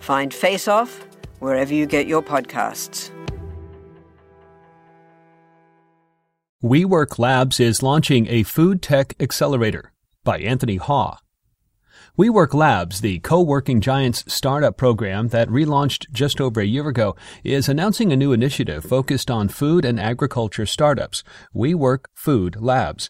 [0.00, 1.06] Find Face Off
[1.38, 3.10] wherever you get your podcasts.
[6.62, 9.92] WeWork Labs is launching a food tech accelerator
[10.24, 11.18] by Anthony Ha.
[12.18, 17.68] WeWork Labs, the co-working giants startup program that relaunched just over a year ago, is
[17.68, 21.22] announcing a new initiative focused on food and agriculture startups,
[21.54, 23.08] WeWork Food Labs.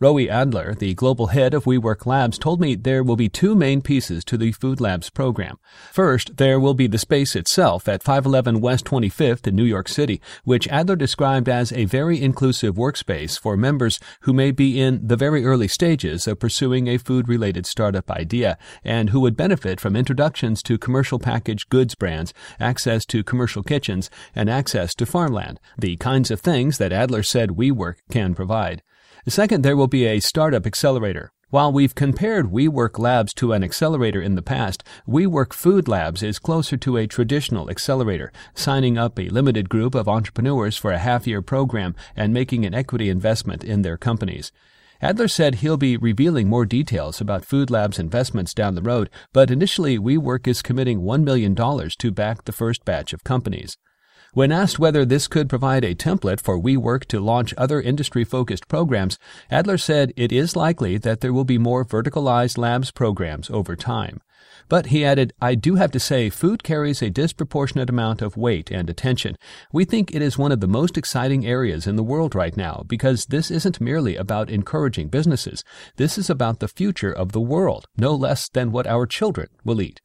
[0.00, 3.82] Roee Adler, the global head of WeWork Labs, told me there will be two main
[3.82, 5.58] pieces to the Food Labs program.
[5.92, 10.20] First, there will be the space itself at 511 West 25th in New York City,
[10.44, 15.16] which Adler described as a very inclusive workspace for members who may be in the
[15.16, 20.62] very early stages of pursuing a food-related startup idea and who would benefit from introductions
[20.62, 26.30] to commercial packaged goods brands, access to commercial kitchens, and access to farmland, the kinds
[26.30, 28.80] of things that Adler said WeWork can provide.
[29.26, 31.32] Second, there will be a startup accelerator.
[31.50, 36.38] While we've compared WeWork Labs to an accelerator in the past, WeWork Food Labs is
[36.38, 41.40] closer to a traditional accelerator, signing up a limited group of entrepreneurs for a half-year
[41.40, 44.52] program and making an equity investment in their companies.
[45.00, 49.50] Adler said he'll be revealing more details about Food Labs investments down the road, but
[49.50, 53.78] initially WeWork is committing $1 million to back the first batch of companies.
[54.38, 58.68] When asked whether this could provide a template for WeWork to launch other industry focused
[58.68, 59.18] programs,
[59.50, 64.20] Adler said it is likely that there will be more verticalized labs programs over time.
[64.68, 68.70] But he added, I do have to say, food carries a disproportionate amount of weight
[68.70, 69.36] and attention.
[69.72, 72.84] We think it is one of the most exciting areas in the world right now
[72.86, 75.64] because this isn't merely about encouraging businesses.
[75.96, 79.82] This is about the future of the world, no less than what our children will
[79.82, 80.00] eat.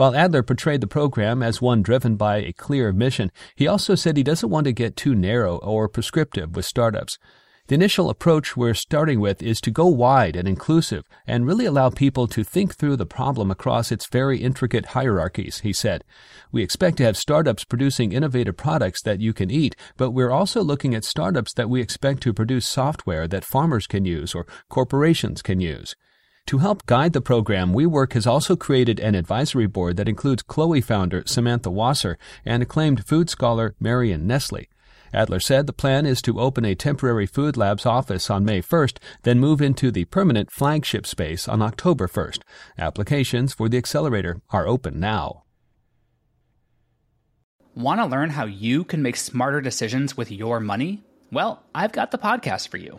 [0.00, 4.16] While Adler portrayed the program as one driven by a clear mission, he also said
[4.16, 7.18] he doesn't want to get too narrow or prescriptive with startups.
[7.66, 11.90] The initial approach we're starting with is to go wide and inclusive and really allow
[11.90, 16.02] people to think through the problem across its very intricate hierarchies, he said.
[16.50, 20.62] We expect to have startups producing innovative products that you can eat, but we're also
[20.62, 25.42] looking at startups that we expect to produce software that farmers can use or corporations
[25.42, 25.94] can use.
[26.50, 30.80] To help guide the program, WeWork has also created an advisory board that includes Chloe
[30.80, 34.66] founder Samantha Wasser and acclaimed food scholar Marion Nestle.
[35.14, 38.98] Adler said the plan is to open a temporary Food Labs office on May 1st,
[39.22, 42.40] then move into the permanent flagship space on October 1st.
[42.76, 45.44] Applications for the accelerator are open now.
[47.76, 51.04] Want to learn how you can make smarter decisions with your money?
[51.30, 52.98] Well, I've got the podcast for you.